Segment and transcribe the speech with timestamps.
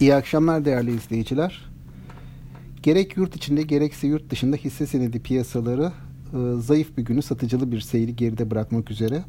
[0.00, 1.70] İyi akşamlar değerli izleyiciler.
[2.82, 5.92] Gerek yurt içinde gerekse yurt dışında hisse senedi piyasaları
[6.32, 9.22] e, zayıf bir günü satıcılı bir seyri geride bırakmak üzere.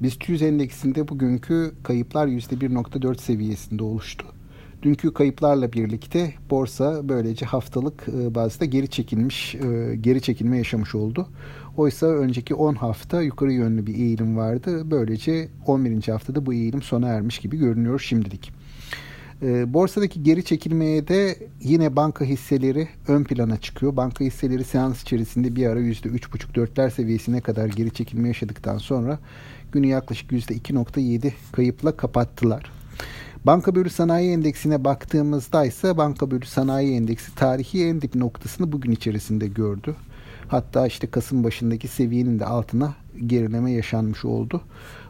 [0.00, 4.26] BIST 100 endeksinde bugünkü kayıplar %1.4 seviyesinde oluştu.
[4.82, 11.28] Dünkü kayıplarla birlikte borsa böylece haftalık e, bazda geri çekilmiş, e, geri çekilme yaşamış oldu.
[11.76, 14.90] Oysa önceki 10 hafta yukarı yönlü bir eğilim vardı.
[14.90, 16.08] Böylece 11.
[16.08, 18.52] haftada bu eğilim sona ermiş gibi görünüyor şimdilik.
[19.42, 23.96] E, borsadaki geri çekilmeye de yine banka hisseleri ön plana çıkıyor.
[23.96, 29.18] Banka hisseleri seans içerisinde bir ara %3,5-4'ler seviyesine kadar geri çekilme yaşadıktan sonra
[29.72, 32.72] günü yaklaşık %2,7 kayıpla kapattılar.
[33.44, 38.90] Banka bölü sanayi endeksine baktığımızda ise banka bölü sanayi endeksi tarihi en dip noktasını bugün
[38.90, 39.96] içerisinde gördü.
[40.48, 42.94] Hatta işte Kasım başındaki seviyenin de altına
[43.26, 44.60] gerileme yaşanmış oldu.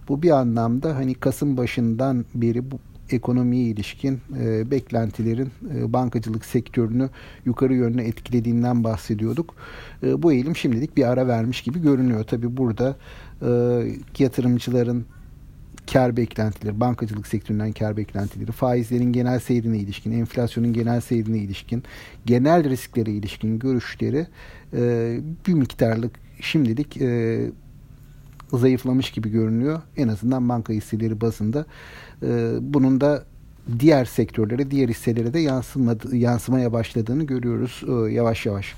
[0.08, 2.78] Bu bir anlamda hani Kasım başından beri bu
[3.12, 7.10] ekonomiye ilişkin e, beklentilerin e, bankacılık sektörünü
[7.44, 9.54] yukarı yönlü etkilediğinden bahsediyorduk.
[10.02, 12.24] E, bu eğilim şimdilik bir ara vermiş gibi görünüyor.
[12.24, 12.96] Tabi burada
[13.42, 13.48] e,
[14.18, 15.06] yatırımcıların
[15.92, 21.82] kar beklentileri, bankacılık sektöründen kar beklentileri, faizlerin genel seyrine ilişkin, enflasyonun genel seyrine ilişkin,
[22.26, 24.26] genel risklere ilişkin görüşleri
[24.72, 27.40] e, bir miktarlık şimdilik e,
[28.58, 29.80] zayıflamış gibi görünüyor.
[29.96, 31.66] En azından banka hisseleri bazında.
[32.22, 33.24] E, bunun da
[33.78, 38.74] diğer sektörlere, diğer hisselere de yansımadı, yansımaya başladığını görüyoruz e, yavaş yavaş.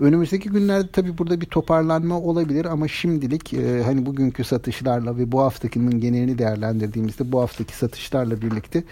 [0.00, 5.40] Önümüzdeki günlerde tabii burada bir toparlanma olabilir ama şimdilik e, hani bugünkü satışlarla ve bu
[5.40, 8.84] haftakinin genelini değerlendirdiğimizde bu haftaki satışlarla birlikte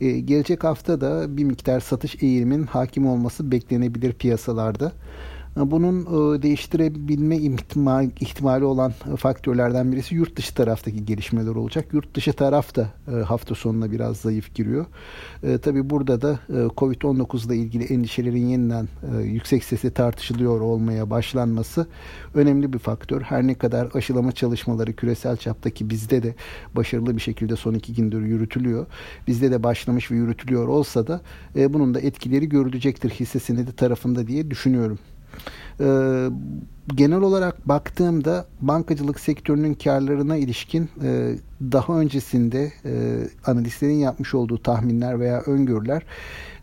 [0.00, 4.92] e, gelecek hafta da bir miktar satış eğilimin hakim olması beklenebilir piyasalarda.
[5.56, 11.86] Bunun e, değiştirebilme ihtimali, olan faktörlerden birisi yurt dışı taraftaki gelişmeler olacak.
[11.92, 14.86] Yurt dışı taraf da e, hafta sonuna biraz zayıf giriyor.
[15.42, 18.88] E, tabii burada da Covid-19 ile ilgili endişelerin yeniden
[19.22, 21.86] yüksek sesle tartışılıyor olmaya başlanması
[22.34, 23.22] önemli bir faktör.
[23.22, 26.34] Her ne kadar aşılama çalışmaları küresel çaptaki bizde de
[26.76, 28.86] başarılı bir şekilde son iki gündür yürütülüyor.
[29.26, 31.20] Bizde de başlamış ve yürütülüyor olsa da
[31.54, 34.98] bunun da etkileri görülecektir hisse senedi tarafında diye düşünüyorum.
[35.78, 36.30] 呃
[36.86, 41.34] genel olarak baktığımda bankacılık sektörünün karlarına ilişkin e,
[41.72, 46.02] daha öncesinde e, analistlerin yapmış olduğu tahminler veya öngörüler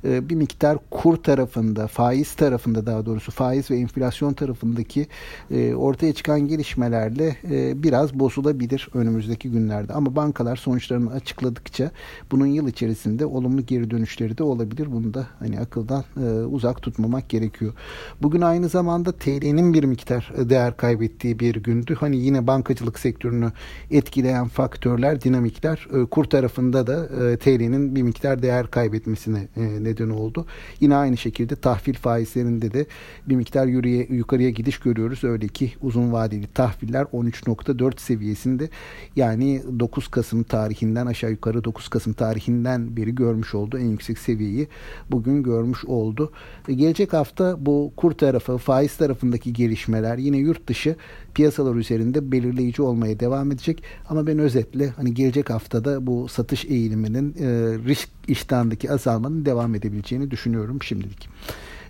[0.03, 5.07] e, bir miktar kur tarafında, faiz tarafında daha doğrusu faiz ve enflasyon tarafındaki
[5.51, 9.93] e, ortaya çıkan gelişmelerle e, biraz bozulabilir önümüzdeki günlerde.
[9.93, 11.91] Ama bankalar sonuçlarını açıkladıkça
[12.31, 14.91] bunun yıl içerisinde olumlu geri dönüşleri de olabilir.
[14.91, 16.03] Bunu da hani akıldan
[16.51, 17.73] uzak tutmamak gerekiyor.
[18.21, 21.95] Bugün aynı zamanda TL'nin bir miktar değer kaybettiği bir gündü.
[21.99, 23.51] Hani yine bankacılık sektörünü
[23.91, 27.07] etkileyen faktörler, dinamikler kur tarafında da
[27.37, 30.45] TL'nin bir miktar değer kaybetmesine neden oldu.
[30.79, 32.85] Yine aynı şekilde tahvil faizlerinde de
[33.29, 35.23] bir miktar yürüye, yukarıya gidiş görüyoruz.
[35.23, 38.69] Öyle ki uzun vadeli tahviller 13.4 seviyesinde
[39.15, 43.77] yani 9 Kasım tarihinden aşağı yukarı 9 Kasım tarihinden beri görmüş oldu.
[43.77, 44.67] En yüksek seviyeyi
[45.11, 46.31] bugün görmüş oldu.
[46.67, 49.53] E, gelecek hafta bu kur tarafı, faiz tarafındaki
[50.01, 50.95] gelişmeler yine yurt dışı
[51.33, 53.83] piyasalar üzerinde belirleyici olmaya devam edecek.
[54.09, 57.47] Ama ben özetle hani gelecek haftada bu satış eğiliminin e,
[57.87, 61.29] risk iştahındaki azalmanın devam edebileceğini düşünüyorum şimdilik.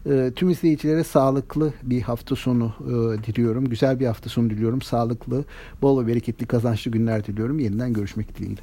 [0.06, 3.66] E, tüm izleyicilere sağlıklı bir hafta sonu e, diliyorum.
[3.70, 4.82] Güzel bir hafta sonu diliyorum.
[4.82, 5.46] Sağlıklı,
[5.82, 7.60] bol ve bereketli kazançlı günler diliyorum.
[7.60, 8.62] Yeniden görüşmek dileğiyle.